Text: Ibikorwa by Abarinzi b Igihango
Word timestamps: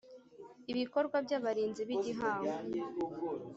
Ibikorwa 0.71 1.17
by 1.25 1.31
Abarinzi 1.37 1.81
b 1.87 1.89
Igihango 1.97 2.53